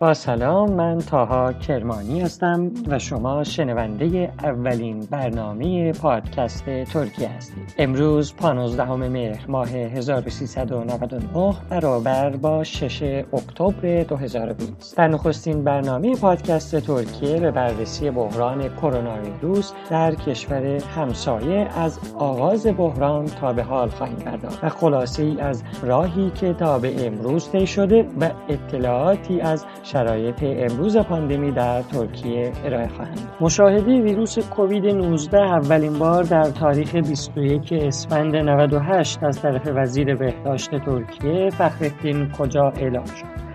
با 0.00 0.14
سلام 0.14 0.72
من 0.72 0.98
تاها 0.98 1.52
کرمانی 1.52 2.20
هستم 2.20 2.70
و 2.88 2.98
شما 2.98 3.44
شنونده 3.44 4.32
اولین 4.42 5.00
برنامه 5.00 5.92
پادکست 5.92 6.64
ترکیه 6.64 7.28
هستید. 7.28 7.74
امروز 7.78 8.34
15 8.34 8.94
مهر 8.94 9.44
ماه 9.48 9.68
1399 9.68 11.54
برابر 11.70 12.36
با 12.36 12.64
6 12.64 13.24
اکتبر 13.32 14.02
2020 14.02 14.96
در 14.96 15.08
نخستین 15.08 15.64
برنامه 15.64 16.16
پادکست 16.16 16.80
ترکیه 16.80 17.40
به 17.40 17.50
بررسی 17.50 18.10
بحران 18.10 18.68
کرونا 18.68 19.16
ویروس 19.22 19.72
در 19.90 20.14
کشور 20.14 20.64
همسایه 20.96 21.68
از 21.78 21.98
آغاز 22.18 22.66
بحران 22.66 23.26
تا 23.26 23.52
به 23.52 23.62
حال 23.62 23.88
خواهیم 23.88 24.16
پرداخت 24.16 24.64
و 24.64 24.68
خلاصه 24.68 25.22
ای 25.22 25.40
از 25.40 25.62
راهی 25.82 26.30
که 26.30 26.52
تا 26.52 26.78
به 26.78 27.06
امروز 27.06 27.50
طی 27.50 27.66
شده 27.66 28.08
و 28.20 28.30
اطلاعاتی 28.48 29.40
از 29.40 29.64
شرایط 29.92 30.42
امروز 30.42 30.96
پاندمی 30.96 31.52
در 31.52 31.82
ترکیه 31.82 32.52
ارائه 32.64 32.88
خواهند 32.88 33.30
مشاهده 33.40 34.02
ویروس 34.02 34.38
کووید 34.38 34.86
19 34.86 35.38
اولین 35.38 35.98
بار 35.98 36.22
در 36.22 36.44
تاریخ 36.44 36.94
21 36.94 37.72
اسفند 37.72 38.36
98 38.36 39.22
از 39.22 39.42
طرف 39.42 39.62
وزیر 39.74 40.14
بهداشت 40.14 40.70
ترکیه 40.70 41.50
فخرالدین 41.50 42.32
کجا 42.32 42.72
اعلام 42.76 43.04
شد 43.04 43.46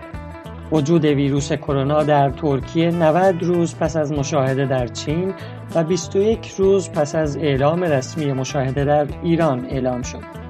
وجود 0.72 1.04
ویروس 1.04 1.52
کرونا 1.52 2.02
در 2.02 2.30
ترکیه 2.30 2.90
90 2.90 3.42
روز 3.42 3.78
پس 3.78 3.96
از 3.96 4.12
مشاهده 4.12 4.66
در 4.66 4.86
چین 4.86 5.34
و 5.74 5.84
21 5.84 6.48
روز 6.58 6.90
پس 6.90 7.14
از 7.14 7.36
اعلام 7.36 7.82
رسمی 7.82 8.32
مشاهده 8.32 8.84
در 8.84 9.06
ایران 9.22 9.66
اعلام 9.70 10.02
شد. 10.02 10.41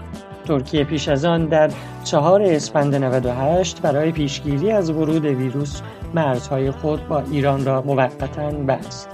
ترکیه 0.45 0.85
پیش 0.85 1.09
از 1.09 1.25
آن 1.25 1.47
در 1.47 1.71
چهار 2.05 2.43
اسفند 2.43 2.95
98 2.95 3.83
برای 3.83 4.13
پیشگیری 4.13 4.71
از 4.71 4.91
ورود 4.91 5.25
ویروس 5.25 5.81
مرزهای 6.15 6.71
خود 6.71 7.09
با 7.09 7.23
ایران 7.31 7.65
را 7.65 7.83
موقتا 7.83 8.51
بست. 8.51 9.09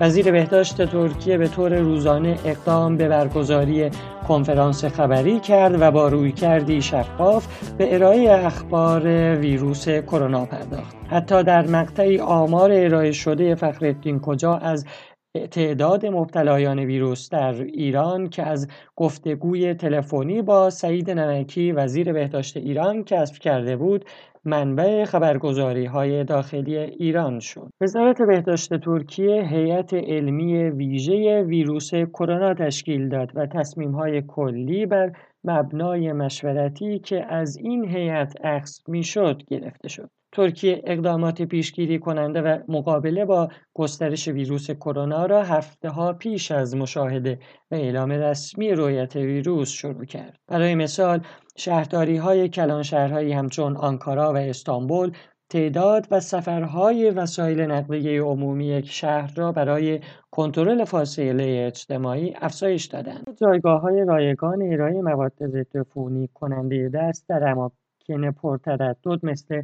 وزیر 0.00 0.30
بهداشت 0.30 0.84
ترکیه 0.84 1.38
به 1.38 1.48
طور 1.48 1.78
روزانه 1.78 2.38
اقدام 2.44 2.96
به 2.96 3.08
برگزاری 3.08 3.90
کنفرانس 4.28 4.84
خبری 4.84 5.40
کرد 5.40 5.82
و 5.82 5.90
با 5.90 6.08
روی 6.08 6.32
کردی 6.32 6.82
شفاف 6.82 7.46
به 7.78 7.94
ارائه 7.94 8.46
اخبار 8.46 9.06
ویروس 9.36 9.88
کرونا 9.88 10.44
پرداخت. 10.44 10.96
حتی 11.10 11.42
در 11.42 11.66
مقطعی 11.66 12.20
آمار 12.20 12.70
ارائه 12.72 13.12
شده 13.12 13.54
فخرالدین 13.54 14.20
کجا 14.20 14.56
از 14.56 14.84
تعداد 15.46 16.06
مبتلایان 16.06 16.78
ویروس 16.78 17.30
در 17.30 17.54
ایران 17.62 18.28
که 18.28 18.42
از 18.42 18.68
گفتگوی 18.96 19.74
تلفنی 19.74 20.42
با 20.42 20.70
سعید 20.70 21.10
نمکی 21.10 21.72
وزیر 21.72 22.12
بهداشت 22.12 22.56
ایران 22.56 23.04
کسب 23.04 23.34
کرده 23.34 23.76
بود 23.76 24.04
منبع 24.44 25.04
خبرگزاری 25.04 25.84
های 25.84 26.24
داخلی 26.24 26.76
ایران 26.76 27.40
شد. 27.40 27.68
وزارت 27.80 28.22
بهداشت 28.22 28.74
ترکیه 28.74 29.42
هیئت 29.42 29.94
علمی 29.94 30.70
ویژه 30.70 31.42
ویروس 31.42 31.94
کرونا 31.94 32.54
تشکیل 32.54 33.08
داد 33.08 33.30
و 33.34 33.46
تصمیم 33.46 33.90
های 33.92 34.22
کلی 34.22 34.86
بر 34.86 35.12
مبنای 35.44 36.12
مشورتی 36.12 36.98
که 36.98 37.24
از 37.24 37.56
این 37.56 37.88
هیئت 37.88 38.34
اخذ 38.44 38.78
می‌شد 38.88 39.42
گرفته 39.46 39.88
شد. 39.88 40.10
ترکیه 40.32 40.82
اقدامات 40.84 41.42
پیشگیری 41.42 41.98
کننده 41.98 42.42
و 42.42 42.58
مقابله 42.68 43.24
با 43.24 43.48
گسترش 43.74 44.28
ویروس 44.28 44.70
کرونا 44.70 45.26
را 45.26 45.42
هفته 45.42 45.88
ها 45.88 46.12
پیش 46.12 46.50
از 46.50 46.76
مشاهده 46.76 47.38
و 47.70 47.74
اعلام 47.74 48.12
رسمی 48.12 48.72
رویت 48.72 49.16
ویروس 49.16 49.70
شروع 49.70 50.04
کرد. 50.04 50.38
برای 50.46 50.74
مثال 50.74 51.20
شهرداری 51.56 52.16
های 52.16 52.48
کلان 52.48 52.82
شهرهایی 52.82 53.32
همچون 53.32 53.76
آنکارا 53.76 54.32
و 54.32 54.36
استانبول 54.36 55.12
تعداد 55.50 56.06
و 56.10 56.20
سفرهای 56.20 57.10
وسایل 57.10 57.60
نقلیه 57.60 58.22
عمومی 58.22 58.66
یک 58.66 58.90
شهر 58.90 59.32
را 59.36 59.52
برای 59.52 60.00
کنترل 60.30 60.84
فاصله 60.84 61.64
اجتماعی 61.66 62.34
افزایش 62.40 62.84
دادند. 62.84 63.36
جایگاه 63.40 63.80
های 63.80 64.04
رایگان 64.04 64.62
ارائه 64.72 65.02
مواد 65.02 65.32
ضد 65.46 65.86
کننده 66.34 66.90
دست 66.94 67.28
در 67.28 67.48
اماکن 67.48 68.30
پرتردد 68.42 68.96
مثل 69.22 69.62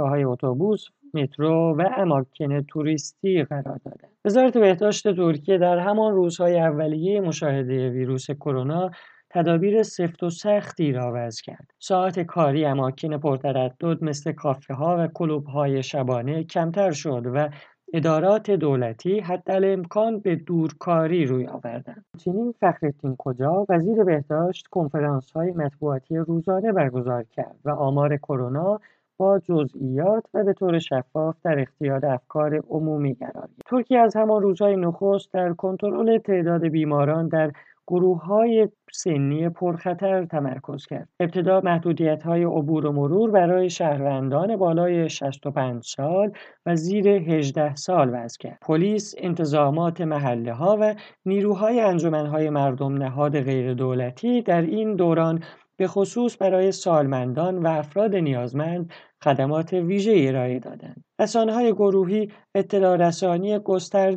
های 0.00 0.24
اتوبوس، 0.24 0.86
مترو 1.14 1.76
و 1.78 1.88
اماکن 1.96 2.60
توریستی 2.60 3.44
قرار 3.44 3.80
دادند. 3.84 4.10
وزارت 4.24 4.58
بهداشت 4.58 5.16
ترکیه 5.16 5.58
در 5.58 5.78
همان 5.78 6.14
روزهای 6.14 6.60
اولیه 6.60 7.20
مشاهده 7.20 7.90
ویروس 7.90 8.30
کرونا 8.30 8.90
تدابیر 9.30 9.82
سفت 9.82 10.22
و 10.22 10.30
سختی 10.30 10.92
را 10.92 11.12
وضع 11.14 11.42
کرد. 11.42 11.70
ساعت 11.78 12.20
کاری 12.20 12.64
اماکن 12.64 13.18
پرتردد 13.18 14.04
مثل 14.04 14.32
کافه 14.32 14.74
ها 14.74 14.96
و 14.98 15.08
کلوب 15.14 15.46
های 15.46 15.82
شبانه 15.82 16.44
کمتر 16.44 16.90
شد 16.90 17.26
و 17.34 17.48
ادارات 17.92 18.50
دولتی 18.50 19.20
حتی 19.20 19.52
امکان 19.52 20.20
به 20.20 20.36
دورکاری 20.36 21.26
روی 21.26 21.46
آوردند. 21.46 22.04
چنین 22.18 22.54
فخرالدین 22.60 23.16
کجا 23.18 23.66
وزیر 23.68 24.04
بهداشت 24.04 24.66
کنفرانس 24.66 25.30
های 25.30 25.50
مطبوعاتی 25.50 26.16
روزانه 26.16 26.72
برگزار 26.72 27.24
کرد 27.24 27.56
و 27.64 27.70
آمار 27.70 28.16
کرونا 28.16 28.80
با 29.20 29.38
جزئیات 29.38 30.24
و 30.34 30.44
به 30.44 30.52
طور 30.52 30.78
شفاف 30.78 31.36
در 31.44 31.60
اختیار 31.60 32.06
افکار 32.06 32.60
عمومی 32.70 33.14
قرار 33.14 33.32
گرفت 33.32 33.70
ترکیه 33.70 33.98
از 33.98 34.16
همان 34.16 34.42
روزهای 34.42 34.76
نخست 34.76 35.32
در 35.32 35.52
کنترل 35.52 36.18
تعداد 36.18 36.66
بیماران 36.66 37.28
در 37.28 37.52
گروه 37.86 38.24
های 38.24 38.68
سنی 38.92 39.48
پرخطر 39.48 40.24
تمرکز 40.24 40.86
کرد. 40.86 41.08
ابتدا 41.20 41.60
محدودیت 41.64 42.22
های 42.22 42.44
عبور 42.44 42.86
و 42.86 42.92
مرور 42.92 43.30
برای 43.30 43.70
شهروندان 43.70 44.56
بالای 44.56 45.08
65 45.08 45.84
سال 45.84 46.32
و 46.66 46.76
زیر 46.76 47.08
18 47.08 47.74
سال 47.74 48.10
وضع 48.12 48.38
کرد. 48.40 48.58
پلیس، 48.62 49.14
انتظامات 49.18 50.00
محله 50.00 50.52
ها 50.52 50.78
و 50.80 50.94
نیروهای 51.26 51.80
انجمنهای 51.80 52.50
مردم 52.50 52.92
نهاد 52.92 53.40
غیر 53.40 53.74
دولتی 53.74 54.42
در 54.42 54.62
این 54.62 54.96
دوران 54.96 55.42
به 55.80 55.86
خصوص 55.86 56.36
برای 56.42 56.72
سالمندان 56.72 57.58
و 57.58 57.66
افراد 57.66 58.16
نیازمند 58.16 58.92
خدمات 59.24 59.72
ویژه 59.72 60.24
ارائه 60.28 60.58
دادند. 60.58 61.04
های 61.34 61.72
گروهی 61.72 62.32
اطلاع 62.54 62.96
رسانی 62.96 63.60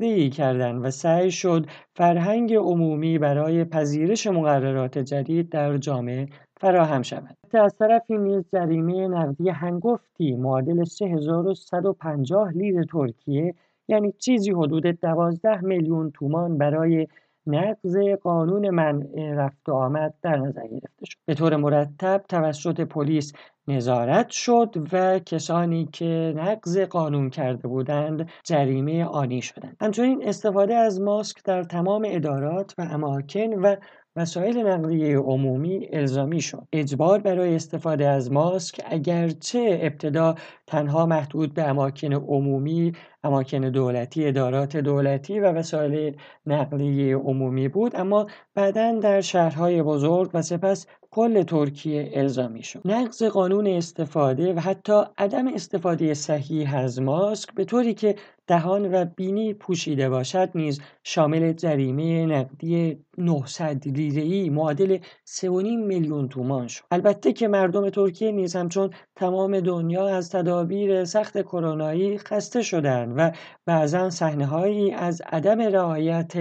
ای 0.02 0.30
کردند 0.30 0.86
و 0.86 0.92
سعی 0.92 1.32
شد 1.32 1.66
فرهنگ 1.96 2.54
عمومی 2.54 3.18
برای 3.18 3.66
پذیرش 3.66 4.28
مقررات 4.28 4.98
جدید 4.98 5.50
در 5.50 5.78
جامعه 5.78 6.28
فراهم 6.60 7.02
شود. 7.02 7.38
از 7.54 7.76
طرفی 7.80 8.18
نیز 8.18 8.44
جریمه 8.54 9.08
نقدی 9.08 9.50
هنگفتی 9.50 10.36
معادل 10.36 10.84
3150 10.84 12.52
لیر 12.52 12.84
ترکیه 12.84 13.54
یعنی 13.88 14.12
چیزی 14.12 14.52
حدود 14.52 14.86
12 14.88 15.62
میلیون 15.62 16.12
تومان 16.12 16.58
برای 16.58 17.08
نقض 17.48 17.98
قانون 18.24 18.70
منع 18.70 19.34
رفت 19.36 19.70
و 19.70 19.74
آمد 19.74 20.14
در 20.22 20.38
نظر 20.38 20.68
گرفته 20.68 21.06
شد. 21.06 21.18
به 21.26 21.34
طور 21.34 21.56
مرتب 21.56 22.24
توسط 22.30 22.82
پلیس 22.82 23.34
نظارت 23.68 24.30
شد 24.30 24.76
و 24.94 25.20
کسانی 25.20 25.90
که 25.94 26.34
نقض 26.38 26.78
قانون 26.78 27.30
کرده 27.30 27.68
بودند 27.68 28.30
جریمه 28.44 29.06
آنی 29.06 29.42
شدند. 29.42 29.78
همچنین 29.82 30.28
استفاده 30.28 30.76
از 30.76 31.02
ماسک 31.02 31.44
در 31.44 31.64
تمام 31.64 32.08
ادارات 32.10 32.76
و 32.78 32.82
اماکن 32.82 33.54
و 33.54 33.76
وسایل 34.16 34.58
نقلیه 34.58 35.18
عمومی 35.18 35.88
الزامی 35.94 36.42
شد. 36.42 36.68
اجبار 36.74 37.20
برای 37.20 37.56
استفاده 37.56 38.08
از 38.08 38.32
ماسک 38.32 38.82
اگرچه 38.86 39.80
ابتدا 39.82 40.36
تنها 40.68 41.06
محدود 41.06 41.54
به 41.54 41.64
اماکن 41.64 42.14
عمومی 42.14 42.94
اماکن 43.24 43.60
دولتی 43.60 44.28
ادارات 44.28 44.78
دولتی 44.78 45.40
و 45.40 45.52
وسایل 45.52 46.18
نقلیه 46.46 47.16
عمومی 47.16 47.68
بود 47.68 47.96
اما 47.96 48.28
بعدا 48.56 49.00
در 49.00 49.22
شهرهای 49.22 49.84
بزرگ 49.84 50.30
و 50.34 50.42
سپس 50.42 50.88
کل 51.12 51.44
ترکیه 51.44 52.10
الزامی 52.14 52.64
شد. 52.64 52.82
نقض 52.86 53.24
قانون 53.24 53.68
استفاده 53.68 54.54
و 54.54 54.60
حتی 54.60 55.02
عدم 55.18 55.48
استفاده 55.48 56.14
صحیح 56.14 56.76
از 56.76 57.02
ماسک 57.02 57.54
به 57.54 57.66
طوری 57.66 57.94
که 57.94 58.16
دهان 58.48 58.94
و 58.94 59.06
بینی 59.06 59.54
پوشیده 59.54 60.10
باشد 60.10 60.50
نیز 60.56 60.82
شامل 61.04 61.54
جریمه 61.54 62.26
نقدی 62.26 62.98
900 63.18 63.88
لیره 63.88 64.50
معادل 64.50 64.98
3.5 64.98 65.48
میلیون 65.88 66.30
تومان 66.30 66.68
شد. 66.68 66.84
البته 66.92 67.34
که 67.34 67.48
مردم 67.48 67.90
ترکیه 67.90 68.32
نیز 68.32 68.56
همچون 68.56 68.90
تمام 69.16 69.60
دنیا 69.60 70.08
از 70.08 70.30
تدابیر 70.30 71.06
سخت 71.06 71.42
کرونایی 71.42 72.18
خسته 72.18 72.62
شدند 72.62 73.14
و 73.18 73.32
بعضا 73.66 74.10
صحنههایی 74.10 74.92
از 74.92 75.22
عدم 75.22 75.62
رعایت 75.62 76.34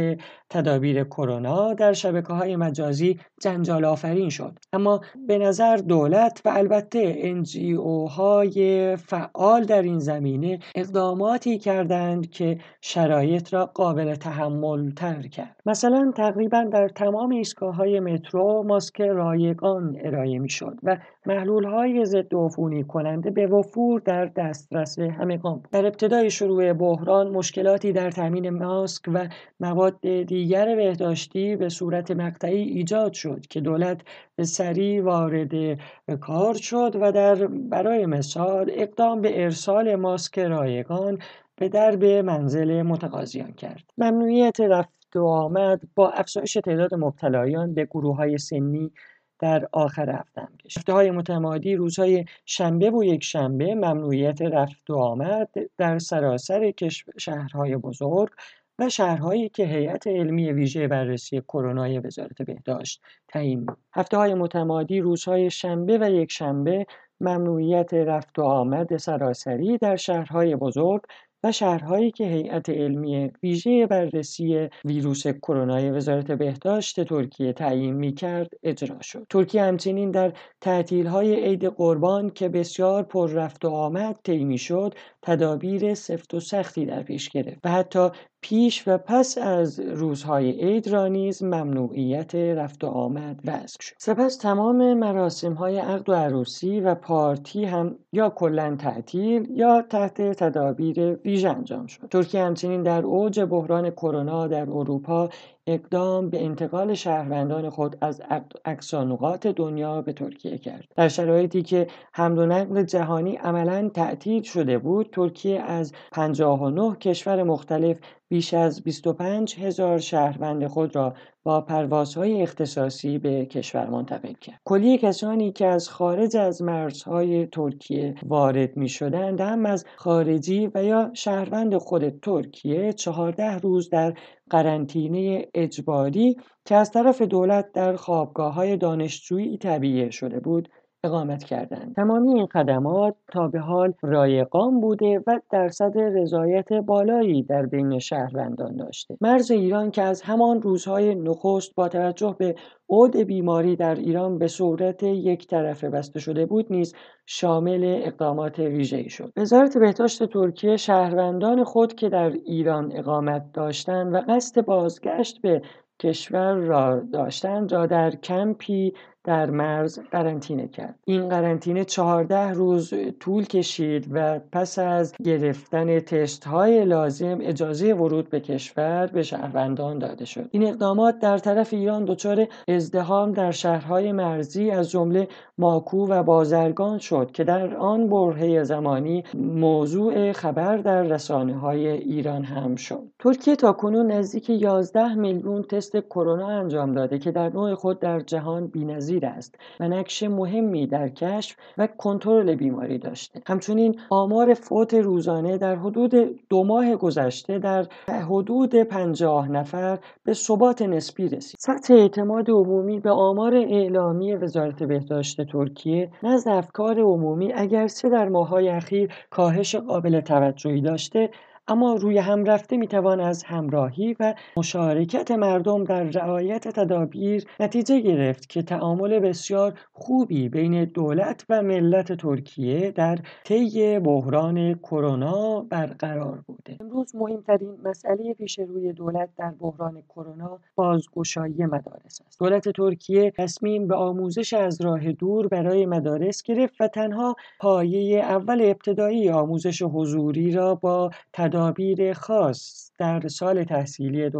تدابیر 0.50 1.04
کرونا 1.04 1.74
در 1.74 1.92
شبکه 1.92 2.32
های 2.32 2.56
مجازی 2.56 3.20
جنجال 3.42 3.84
آفرین 3.84 4.28
شد. 4.28 4.58
اما 4.72 5.00
به 5.26 5.38
نظر 5.38 5.76
دولت 5.76 6.40
و 6.44 6.48
البته 6.48 7.34
NGO 7.42 8.10
های 8.10 8.96
فعال 8.96 9.64
در 9.64 9.82
این 9.82 9.98
زمینه 9.98 10.58
اقداماتی 10.74 11.58
کرد 11.58 11.91
کردند 11.92 12.30
که 12.30 12.58
شرایط 12.80 13.54
را 13.54 13.66
قابل 13.66 14.14
تحمل 14.14 14.90
تر 14.90 15.22
کرد. 15.22 15.56
مثلا 15.66 16.12
تقریبا 16.16 16.64
در 16.72 16.88
تمام 16.88 17.30
ایستگاه 17.30 17.74
های 17.74 18.00
مترو 18.00 18.62
ماسک 18.62 19.00
رایگان 19.00 19.96
ارائه 20.04 20.38
می 20.38 20.48
شد 20.48 20.78
و 20.82 20.96
محلول 21.26 21.64
های 21.64 22.04
ضد 22.04 22.34
عفونی 22.34 22.84
کننده 22.84 23.30
به 23.30 23.46
وفور 23.46 24.00
در 24.00 24.24
دسترس 24.24 24.98
همگان 24.98 25.54
بود. 25.54 25.70
در 25.72 25.86
ابتدای 25.86 26.30
شروع 26.30 26.72
بحران 26.72 27.28
مشکلاتی 27.28 27.92
در 27.92 28.10
تامین 28.10 28.50
ماسک 28.50 29.02
و 29.14 29.28
مواد 29.60 30.00
دیگر 30.26 30.76
بهداشتی 30.76 31.56
به 31.56 31.68
صورت 31.68 32.10
مقطعی 32.10 32.62
ایجاد 32.62 33.12
شد 33.12 33.40
که 33.50 33.60
دولت 33.60 34.00
به 34.36 34.44
سریع 34.44 35.02
وارد 35.02 35.78
کار 36.20 36.54
شد 36.54 36.96
و 37.00 37.12
در 37.12 37.46
برای 37.46 38.06
مثال 38.06 38.70
اقدام 38.74 39.20
به 39.20 39.42
ارسال 39.44 39.94
ماسک 39.94 40.38
رایگان 40.38 41.18
به 41.56 41.68
درب 41.68 42.04
منزل 42.04 42.82
متقاضیان 42.82 43.52
کرد. 43.52 43.84
ممنوعیت 43.98 44.60
رفت 44.60 45.16
و 45.16 45.26
آمد 45.26 45.80
با 45.94 46.10
افزایش 46.10 46.52
تعداد 46.52 46.94
مبتلایان 46.94 47.74
به 47.74 47.84
گروه 47.84 48.16
های 48.16 48.38
سنی 48.38 48.92
در 49.38 49.68
آخر 49.72 50.10
هفته 50.10 50.40
هم 50.40 50.52
هفته 50.76 50.92
های 50.92 51.10
متمادی 51.10 51.74
روزهای 51.74 52.24
شنبه 52.44 52.90
و 52.90 53.04
یک 53.04 53.24
شنبه 53.24 53.74
ممنوعیت 53.74 54.42
رفت 54.42 54.90
و 54.90 54.96
آمد 54.96 55.48
در 55.78 55.98
سراسر 55.98 56.72
شهرهای 57.18 57.76
بزرگ 57.76 58.30
و 58.78 58.88
شهرهایی 58.88 59.48
که 59.48 59.64
هیئت 59.64 60.06
علمی 60.06 60.52
ویژه 60.52 60.88
بررسی 60.88 61.40
کرونای 61.40 61.98
وزارت 61.98 62.42
بهداشت 62.42 63.02
تعیین 63.28 63.66
هفته 63.94 64.16
های 64.16 64.34
متمادی 64.34 65.00
روزهای 65.00 65.50
شنبه 65.50 65.98
و 65.98 66.10
یک 66.10 66.32
شنبه 66.32 66.86
ممنوعیت 67.20 67.94
رفت 67.94 68.38
و 68.38 68.42
آمد 68.42 68.96
سراسری 68.96 69.78
در 69.78 69.96
شهرهای 69.96 70.56
بزرگ 70.56 71.02
و 71.44 71.52
شهرهایی 71.52 72.10
که 72.10 72.24
هیئت 72.24 72.68
علمی 72.70 73.30
ویژه 73.42 73.86
بررسی 73.86 74.68
ویروس 74.84 75.26
کرونای 75.26 75.90
وزارت 75.90 76.30
بهداشت 76.32 77.04
ترکیه 77.04 77.52
تعیین 77.52 77.94
می 77.94 78.14
کرد 78.14 78.50
اجرا 78.62 79.00
شد. 79.00 79.26
ترکیه 79.30 79.62
همچنین 79.62 80.10
در 80.10 80.32
تعطیل‌های 80.60 81.44
عید 81.44 81.64
قربان 81.64 82.30
که 82.30 82.48
بسیار 82.48 83.02
پر 83.02 83.30
رفت 83.30 83.64
و 83.64 83.68
آمد 83.68 84.18
طی 84.24 84.58
شد 84.58 84.94
تدابیر 85.22 85.94
سفت 85.94 86.34
و 86.34 86.40
سختی 86.40 86.86
در 86.86 87.02
پیش 87.02 87.28
گرفت 87.28 87.60
و 87.64 87.68
حتی 87.68 88.08
پیش 88.42 88.88
و 88.88 88.98
پس 88.98 89.38
از 89.38 89.80
روزهای 89.80 90.50
عید 90.50 90.88
را 90.88 91.08
نیز 91.08 91.42
ممنوعیت 91.42 92.34
رفت 92.34 92.84
و 92.84 92.86
آمد 92.86 93.40
وضع 93.44 93.76
شد. 93.80 93.94
سپس 93.98 94.36
تمام 94.36 94.94
مراسم 94.94 95.52
های 95.52 95.78
عقد 95.78 96.08
و 96.08 96.12
عروسی 96.12 96.80
و 96.80 96.94
پارتی 96.94 97.64
هم 97.64 97.96
یا 98.12 98.30
کلا 98.30 98.76
تعطیل 98.76 99.50
یا 99.50 99.82
تحت 99.82 100.22
تدابیر 100.22 101.00
ویژه 101.00 101.48
انجام 101.48 101.86
شد. 101.86 102.08
ترکیه 102.08 102.42
همچنین 102.42 102.82
در 102.82 103.02
اوج 103.02 103.40
بحران 103.40 103.90
کرونا 103.90 104.46
در 104.46 104.70
اروپا 104.70 105.28
اقدام 105.66 106.30
به 106.30 106.44
انتقال 106.44 106.94
شهروندان 106.94 107.70
خود 107.70 107.96
از 108.00 108.22
اقصانقاط 108.64 109.46
دنیا 109.46 110.02
به 110.02 110.12
ترکیه 110.12 110.58
کرد. 110.58 110.84
در 110.96 111.08
شرایطی 111.08 111.62
که 111.62 111.86
حمل 112.14 112.38
و 112.38 112.46
نقل 112.46 112.82
جهانی 112.82 113.36
عملا 113.36 113.88
تعطیل 113.94 114.42
شده 114.42 114.78
بود 114.78 115.10
ترکیه 115.12 115.60
از 115.60 115.92
59 116.12 116.96
کشور 116.96 117.42
مختلف 117.42 117.98
بیش 118.28 118.54
از 118.54 118.82
25 118.82 119.60
هزار 119.60 119.98
شهروند 119.98 120.66
خود 120.66 120.96
را 120.96 121.14
با 121.44 121.60
پروازهای 121.60 122.42
اختصاصی 122.42 123.18
به 123.18 123.46
کشور 123.46 123.86
منتقل 123.86 124.32
کرد. 124.32 124.60
کلیه 124.64 124.98
کسانی 124.98 125.52
که 125.52 125.66
از 125.66 125.88
خارج 125.88 126.36
از 126.36 126.62
مرزهای 126.62 127.46
ترکیه 127.46 128.14
وارد 128.22 128.76
می 128.76 128.88
شدند 128.88 129.40
هم 129.40 129.66
از 129.66 129.84
خارجی 129.96 130.70
و 130.74 130.84
یا 130.84 131.10
شهروند 131.14 131.76
خود 131.76 132.08
ترکیه 132.08 132.92
14 132.92 133.58
روز 133.58 133.90
در 133.90 134.14
قرنطینه 134.50 135.48
اجباری 135.54 136.36
که 136.64 136.74
از 136.74 136.90
طرف 136.90 137.22
دولت 137.22 137.72
در 137.72 137.96
خوابگاه 137.96 138.54
های 138.54 138.76
دانشجویی 138.76 139.58
طبیعه 139.58 140.10
شده 140.10 140.40
بود 140.40 140.68
اقامت 141.04 141.44
کردند. 141.44 141.94
تمامی 141.94 142.34
این 142.34 142.46
خدمات 142.46 143.14
تا 143.32 143.48
به 143.48 143.58
حال 143.58 143.92
رایگان 144.02 144.80
بوده 144.80 145.22
و 145.26 145.40
درصد 145.50 145.98
رضایت 145.98 146.72
بالایی 146.72 147.42
در 147.42 147.66
بین 147.66 147.98
شهروندان 147.98 148.76
داشته. 148.76 149.16
مرز 149.20 149.50
ایران 149.50 149.90
که 149.90 150.02
از 150.02 150.22
همان 150.22 150.62
روزهای 150.62 151.14
نخست 151.14 151.74
با 151.74 151.88
توجه 151.88 152.36
به 152.38 152.54
عود 152.88 153.16
بیماری 153.16 153.76
در 153.76 153.94
ایران 153.94 154.38
به 154.38 154.48
صورت 154.48 155.02
یک 155.02 155.46
طرفه 155.46 155.90
بسته 155.90 156.20
شده 156.20 156.46
بود 156.46 156.66
نیز 156.70 156.94
شامل 157.26 158.00
اقدامات 158.04 158.58
ویژه‌ای 158.58 159.08
شد. 159.08 159.32
وزارت 159.36 159.78
بهداشت 159.78 160.24
ترکیه 160.24 160.76
شهروندان 160.76 161.64
خود 161.64 161.94
که 161.94 162.08
در 162.08 162.30
ایران 162.30 162.92
اقامت 162.96 163.52
داشتند 163.52 164.14
و 164.14 164.20
قصد 164.28 164.64
بازگشت 164.64 165.42
به 165.42 165.62
کشور 166.00 166.54
را 166.54 167.00
داشتند 167.12 167.72
را 167.72 167.86
در 167.86 168.10
کمپی 168.10 168.92
در 169.24 169.50
مرز 169.50 169.98
قرنطینه 170.10 170.68
کرد. 170.68 170.98
این 171.04 171.28
قرنطینه 171.28 171.84
چهارده 171.84 172.50
روز 172.50 172.94
طول 173.20 173.44
کشید 173.44 174.08
و 174.10 174.40
پس 174.52 174.78
از 174.78 175.14
گرفتن 175.24 176.00
تست 176.00 176.44
های 176.44 176.84
لازم 176.84 177.38
اجازه 177.40 177.94
ورود 177.94 178.30
به 178.30 178.40
کشور 178.40 179.06
به 179.06 179.22
شهروندان 179.22 179.98
داده 179.98 180.24
شد. 180.24 180.48
این 180.50 180.66
اقدامات 180.66 181.18
در 181.18 181.38
طرف 181.38 181.74
ایران 181.74 182.04
دچار 182.04 182.46
ازدهام 182.68 183.32
در 183.32 183.50
شهرهای 183.50 184.12
مرزی 184.12 184.70
از 184.70 184.90
جمله 184.90 185.28
ماکو 185.58 186.06
و 186.08 186.22
بازرگان 186.22 186.98
شد 186.98 187.30
که 187.32 187.44
در 187.44 187.76
آن 187.76 188.08
برهه 188.08 188.64
زمانی 188.64 189.24
موضوع 189.34 190.32
خبر 190.32 190.76
در 190.76 191.02
رسانه 191.02 191.58
های 191.58 191.86
ایران 191.88 192.44
هم 192.44 192.76
شد. 192.76 193.02
ترکیه 193.18 193.56
تا 193.56 193.72
کنون 193.72 194.12
نزدیک 194.12 194.50
11 194.50 195.14
میلیون 195.14 195.62
تست 195.62 195.96
کرونا 196.00 196.48
انجام 196.48 196.92
داده 196.92 197.18
که 197.18 197.30
در 197.30 197.48
نوع 197.48 197.74
خود 197.74 198.00
در 198.00 198.20
جهان 198.20 198.66
بی‌نظیر 198.66 199.11
است 199.20 199.58
و 199.80 199.88
نقش 199.88 200.22
مهمی 200.22 200.86
در 200.86 201.08
کشف 201.08 201.56
و 201.78 201.86
کنترل 201.86 202.54
بیماری 202.54 202.98
داشته. 202.98 203.42
همچنین 203.46 204.00
آمار 204.10 204.54
فوت 204.54 204.94
روزانه 204.94 205.58
در 205.58 205.76
حدود 205.76 206.14
دو 206.48 206.64
ماه 206.64 206.96
گذشته 206.96 207.58
در 207.58 207.86
حدود 208.08 208.74
پنجاه 208.74 209.48
نفر 209.48 209.98
به 210.24 210.32
ثبات 210.32 210.82
نسبی 210.82 211.28
رسید. 211.28 211.56
سطح 211.58 211.94
اعتماد 211.94 212.50
عمومی 212.50 213.00
به 213.00 213.10
آمار 213.10 213.54
اعلامی 213.54 214.34
وزارت 214.34 214.82
بهداشت 214.82 215.42
ترکیه 215.42 216.10
نزد 216.22 216.48
افکار 216.48 217.00
عمومی 217.00 217.52
اگرچه 217.52 218.08
در 218.08 218.28
ماههای 218.28 218.68
اخیر 218.68 219.12
کاهش 219.30 219.74
قابل 219.74 220.20
توجهی 220.20 220.80
داشته 220.80 221.30
اما 221.68 221.94
روی 221.94 222.18
هم 222.18 222.44
رفته 222.44 222.76
می‌توان 222.76 223.20
از 223.20 223.42
همراهی 223.42 224.16
و 224.20 224.34
مشارکت 224.56 225.30
مردم 225.30 225.84
در 225.84 226.02
رعایت 226.02 226.68
تدابیر 226.68 227.44
نتیجه 227.60 228.00
گرفت 228.00 228.48
که 228.48 228.62
تعامل 228.62 229.18
بسیار 229.18 229.78
خوبی 229.92 230.48
بین 230.48 230.84
دولت 230.84 231.44
و 231.48 231.62
ملت 231.62 232.12
ترکیه 232.12 232.90
در 232.90 233.18
طی 233.44 233.98
بحران 233.98 234.74
کرونا 234.74 235.60
برقرار 235.60 236.44
بوده. 236.46 236.76
امروز 236.80 237.16
مهمترین 237.16 237.76
مسئله 237.84 238.34
پیش 238.34 238.58
روی 238.58 238.92
دولت 238.92 239.28
در 239.36 239.50
بحران 239.60 240.02
کرونا 240.08 240.58
بازگشایی 240.74 241.66
مدارس 241.66 242.20
است. 242.26 242.40
دولت 242.40 242.68
ترکیه 242.68 243.30
تصمیم 243.30 243.88
به 243.88 243.94
آموزش 243.94 244.52
از 244.52 244.80
راه 244.80 245.12
دور 245.12 245.48
برای 245.48 245.86
مدارس 245.86 246.42
گرفت 246.42 246.80
و 246.80 246.88
تنها 246.88 247.36
پایه 247.60 248.20
اول 248.20 248.60
ابتدایی 248.62 249.30
آموزش 249.30 249.82
حضوری 249.82 250.52
را 250.52 250.74
با 250.74 251.10
تدابیر 251.52 252.12
خاص 252.12 252.90
در 252.98 253.28
سال 253.28 253.64
تحصیلی 253.64 254.30
2020-2021 254.30 254.34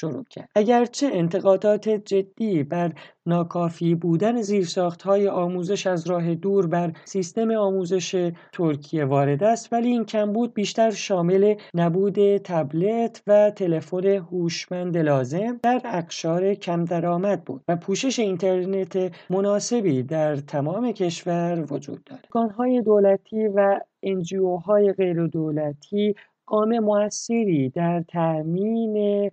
شروع 0.00 0.24
کرد 0.30 0.48
اگرچه 0.54 1.10
انتقادات 1.12 1.88
جدی 1.88 2.62
بر 2.62 2.92
ناکافی 3.26 3.94
بودن 3.94 4.42
زیرساختهای 4.42 5.28
آموزش 5.28 5.86
از 5.86 6.06
راه 6.06 6.34
دور 6.34 6.66
بر 6.66 6.92
سیستم 7.04 7.50
آموزش 7.50 8.32
ترکیه 8.52 9.04
وارد 9.04 9.44
است 9.44 9.72
ولی 9.72 9.88
این 9.88 10.04
کمبود 10.04 10.54
بیشتر 10.54 10.90
شامل 10.90 11.54
نبود 11.74 12.36
تبلت 12.36 13.22
و 13.26 13.50
تلفن 13.50 14.06
هوشمند 14.06 14.96
لازم 14.96 15.60
در 15.62 15.80
اقشار 15.84 16.54
کم 16.54 16.84
درآمد 16.84 17.44
بود 17.44 17.62
و 17.68 17.76
پوشش 17.76 18.18
اینترنت 18.18 19.12
مناسبی 19.30 20.02
در 20.02 20.36
تمام 20.36 20.92
کشور 20.92 21.64
وجود 21.70 22.04
دارد. 22.04 22.24
ارگانهای 22.24 22.82
دولتی 22.82 23.48
و 23.48 23.80
انجیوهای 24.02 24.92
غیر 24.92 25.26
دولتی 25.26 26.14
گام 26.50 26.78
موثری 26.78 27.68
در 27.68 28.04
تأمین 28.08 29.30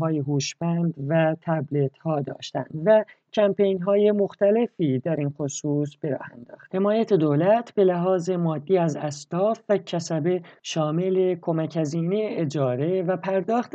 های 0.00 0.18
هوشمند 0.18 0.94
و 1.08 1.36
تبلت 1.42 1.98
ها 1.98 2.20
داشتند 2.20 2.82
و 2.84 3.04
کمپین 3.32 3.82
های 3.82 4.12
مختلفی 4.12 4.98
در 4.98 5.16
این 5.16 5.30
خصوص 5.30 5.96
به 5.96 6.10
راه 6.10 6.30
انداخت. 6.32 6.74
حمایت 6.74 7.12
دولت 7.12 7.74
به 7.74 7.84
لحاظ 7.84 8.30
مادی 8.30 8.78
از 8.78 8.96
استاف 8.96 9.60
و 9.68 9.78
کسبه 9.78 10.42
شامل 10.62 11.36
کمک 11.40 11.76
هزینه 11.76 12.28
اجاره 12.30 13.02
و 13.02 13.16
پرداخت 13.16 13.74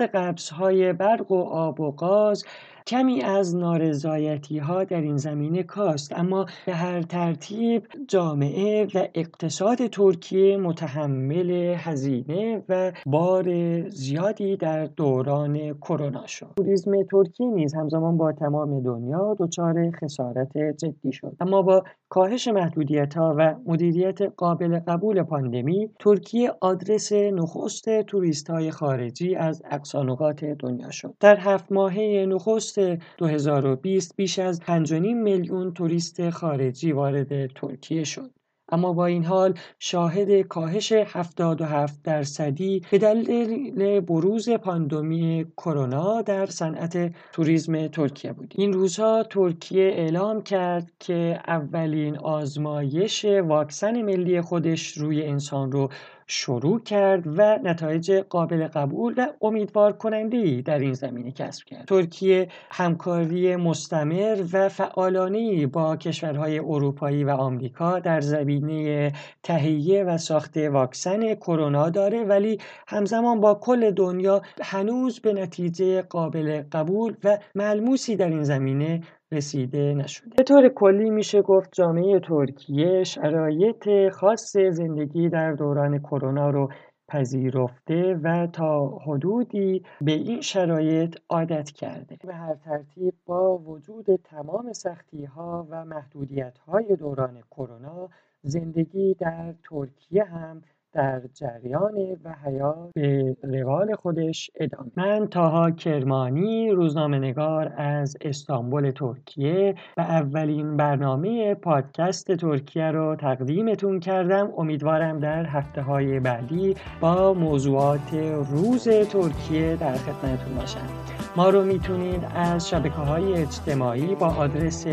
های 0.49 0.93
برق 0.93 1.31
و 1.31 1.41
آب 1.41 1.79
و 1.79 1.91
گاز 1.91 2.45
کمی 2.87 3.21
از 3.21 3.55
نارضایتی 3.55 4.57
ها 4.57 4.83
در 4.83 5.01
این 5.01 5.17
زمینه 5.17 5.63
کاست 5.63 6.13
اما 6.19 6.45
به 6.65 6.73
هر 6.73 7.01
ترتیب 7.01 7.87
جامعه 8.07 8.87
و 8.95 9.07
اقتصاد 9.15 9.87
ترکیه 9.87 10.57
متحمل 10.57 11.51
هزینه 11.77 12.63
و 12.69 12.91
بار 13.05 13.45
زیادی 13.89 14.57
در 14.57 14.85
دوران 14.85 15.73
کرونا 15.73 16.27
شد. 16.27 16.47
توریسم 16.57 16.91
ترکیه 17.11 17.47
نیز 17.47 17.75
همزمان 17.75 18.17
با 18.17 18.31
تمام 18.31 18.83
دنیا 18.83 19.35
دچار 19.39 19.91
خسارت 19.91 20.57
جدی 20.57 21.11
شد. 21.11 21.35
اما 21.39 21.61
با 21.61 21.83
کاهش 22.13 22.47
محدودیت 22.47 23.17
ها 23.17 23.35
و 23.37 23.55
مدیریت 23.65 24.21
قابل 24.21 24.79
قبول 24.79 25.23
پاندمی 25.23 25.89
ترکیه 25.99 26.51
آدرس 26.61 27.11
نخست 27.13 28.01
توریست 28.01 28.49
های 28.49 28.71
خارجی 28.71 29.35
از 29.35 29.61
اقصانقات 29.71 30.45
دنیا 30.45 30.91
شد 30.91 31.15
در 31.19 31.37
هفت 31.37 31.71
ماهه 31.71 32.25
نخست 32.29 32.79
2020 33.17 34.15
بیش 34.15 34.39
از 34.39 34.61
5.5 34.61 34.91
میلیون 35.01 35.73
توریست 35.73 36.29
خارجی 36.29 36.91
وارد 36.91 37.47
ترکیه 37.47 38.03
شد. 38.03 38.31
اما 38.69 38.93
با 38.93 39.05
این 39.05 39.25
حال 39.25 39.53
شاهد 39.79 40.41
کاهش 40.41 40.91
77 40.91 42.03
درصدی 42.03 42.81
به 42.91 42.97
دلیل 42.97 43.99
بروز 43.99 44.49
پاندمی 44.49 45.45
کرونا 45.57 46.21
در 46.21 46.45
صنعت 46.45 47.13
توریسم 47.31 47.87
ترکیه 47.87 48.33
بود. 48.33 48.53
این 48.57 48.73
روزها 48.73 49.23
ترکیه 49.23 49.83
اعلام 49.83 50.41
کرد 50.41 50.91
که 50.99 51.39
اولین 51.47 52.17
آزمایش 52.17 53.25
واکسن 53.25 54.01
ملی 54.01 54.41
خودش 54.41 54.97
روی 54.97 55.23
انسان 55.23 55.71
رو 55.71 55.89
شروع 56.33 56.79
کرد 56.79 57.23
و 57.25 57.59
نتایج 57.63 58.11
قابل 58.11 58.67
قبول 58.67 59.13
و 59.17 59.27
امیدوار 59.41 59.93
کننده 59.93 60.61
در 60.61 60.79
این 60.79 60.93
زمینه 60.93 61.31
کسب 61.31 61.65
کرد. 61.65 61.85
ترکیه 61.85 62.47
همکاری 62.71 63.55
مستمر 63.55 64.43
و 64.53 64.69
فعالانه 64.69 65.67
با 65.67 65.95
کشورهای 65.95 66.59
اروپایی 66.59 67.23
و 67.23 67.29
آمریکا 67.29 67.99
در 67.99 68.21
زمینه 68.21 69.11
تهیه 69.43 70.03
و 70.03 70.17
ساخت 70.17 70.57
واکسن 70.57 71.35
کرونا 71.35 71.89
داره 71.89 72.23
ولی 72.23 72.59
همزمان 72.87 73.39
با 73.39 73.55
کل 73.55 73.91
دنیا 73.91 74.41
هنوز 74.61 75.19
به 75.19 75.33
نتیجه 75.33 76.01
قابل 76.01 76.63
قبول 76.71 77.15
و 77.23 77.37
ملموسی 77.55 78.15
در 78.15 78.27
این 78.27 78.43
زمینه 78.43 79.01
رسیده 79.33 79.93
نشده. 79.93 80.29
به 80.37 80.43
طور 80.43 80.69
کلی 80.69 81.09
میشه 81.09 81.41
گفت 81.41 81.69
جامعه 81.73 82.19
ترکیه 82.19 83.03
شرایط 83.03 83.89
خاص 84.09 84.57
زندگی 84.57 85.29
در 85.29 85.51
دوران 85.51 85.99
کرونا 85.99 86.49
رو 86.49 86.69
پذیرفته 87.07 88.15
و 88.23 88.47
تا 88.47 88.87
حدودی 88.87 89.83
به 90.01 90.11
این 90.11 90.41
شرایط 90.41 91.15
عادت 91.29 91.71
کرده. 91.71 92.17
به 92.27 92.33
هر 92.33 92.55
ترتیب 92.55 93.13
با 93.25 93.57
وجود 93.57 94.05
تمام 94.23 94.73
سختی 94.73 95.25
ها 95.25 95.67
و 95.69 95.85
محدودیت 95.85 96.57
های 96.57 96.95
دوران 96.95 97.41
کرونا 97.51 98.09
زندگی 98.41 99.15
در 99.19 99.53
ترکیه 99.69 100.23
هم 100.23 100.61
در 100.93 101.21
جریان 101.33 101.93
و 102.23 102.35
حیات 102.45 102.93
به 102.93 103.35
روال 103.43 103.95
خودش 103.95 104.51
ادامه 104.55 104.91
من 104.95 105.27
تاها 105.27 105.71
کرمانی 105.71 106.69
روزنامه 106.71 107.19
نگار 107.19 107.73
از 107.77 108.17
استانبول 108.21 108.91
ترکیه 108.91 109.75
و 109.97 110.01
اولین 110.01 110.77
برنامه 110.77 111.55
پادکست 111.55 112.35
ترکیه 112.35 112.91
رو 112.91 113.15
تقدیمتون 113.15 113.99
کردم. 113.99 114.53
امیدوارم 114.57 115.19
در 115.19 115.45
هفته 115.45 115.81
های 115.81 116.19
بعدی 116.19 116.75
با 117.01 117.33
موضوعات 117.33 118.13
روز 118.51 118.83
ترکیه 118.87 119.75
در 119.75 119.93
خدمتتون 119.93 120.55
باشم. 120.55 121.22
ما 121.35 121.49
رو 121.49 121.63
می‌تونید 121.63 122.27
از 122.35 122.69
شبکه 122.69 122.95
های 122.95 123.33
اجتماعی 123.33 124.15
با 124.15 124.27
آدرس 124.27 124.87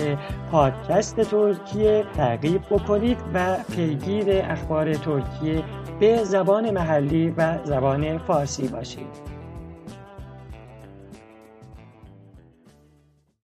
پادکست 0.51 1.21
ترکیه 1.21 2.05
تعقیب 2.17 2.63
بکنید 2.71 3.19
و 3.35 3.57
پیگیر 3.77 4.27
اخبار 4.29 4.95
ترکیه 4.95 5.65
به 6.01 6.25
زبان 6.25 6.71
محلی 6.71 7.35
و 7.37 7.59
زبان 7.65 8.19
فارسی 8.19 8.69
باشید. 8.69 9.30